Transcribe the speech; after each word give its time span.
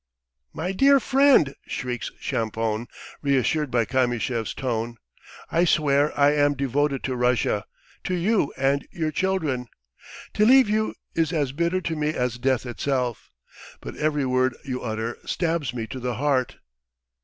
"My 0.51 0.71
dear 0.71 0.99
friend!" 0.99 1.53
shrieks 1.67 2.09
Champoun, 2.19 2.87
reassured 3.21 3.69
by 3.69 3.85
Kamyshev's 3.85 4.55
tone. 4.55 4.97
"I 5.51 5.63
swear 5.63 6.11
I 6.19 6.33
am 6.33 6.55
devoted 6.55 7.03
to 7.03 7.15
Russia, 7.15 7.65
to 8.05 8.15
you 8.15 8.51
and 8.57 8.87
your 8.91 9.11
children.... 9.11 9.67
To 10.33 10.43
leave 10.43 10.67
you 10.69 10.95
is 11.13 11.31
as 11.31 11.51
bitter 11.51 11.81
to 11.81 11.95
me 11.95 12.15
as 12.15 12.39
death 12.39 12.65
itself! 12.65 13.29
But 13.79 13.95
every 13.95 14.25
word 14.25 14.57
you 14.65 14.81
utter 14.81 15.19
stabs 15.23 15.71
me 15.71 15.85
to 15.85 15.99
the 15.99 16.15
heart!" 16.15 16.57